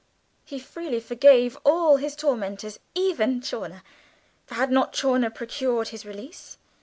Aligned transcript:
He 0.43 0.57
freely 0.57 0.99
forgave 0.99 1.59
all 1.63 1.97
his 1.97 2.15
tormentors, 2.15 2.79
even 2.95 3.39
Chawner 3.39 3.83
for 4.47 4.55
had 4.55 4.71
not 4.71 4.93
Chawner 4.93 5.29
procured 5.29 5.89
his 5.89 6.07
release? 6.07 6.57